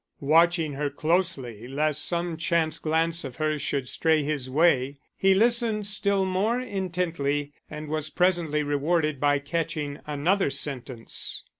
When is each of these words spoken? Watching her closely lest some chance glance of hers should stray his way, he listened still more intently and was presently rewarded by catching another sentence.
Watching 0.19 0.73
her 0.73 0.89
closely 0.89 1.67
lest 1.67 2.03
some 2.03 2.35
chance 2.35 2.79
glance 2.79 3.23
of 3.23 3.35
hers 3.35 3.61
should 3.61 3.87
stray 3.87 4.23
his 4.23 4.49
way, 4.49 4.97
he 5.15 5.35
listened 5.35 5.85
still 5.85 6.25
more 6.25 6.59
intently 6.59 7.53
and 7.69 7.87
was 7.87 8.09
presently 8.09 8.63
rewarded 8.63 9.19
by 9.19 9.37
catching 9.37 9.99
another 10.07 10.49
sentence. 10.49 11.43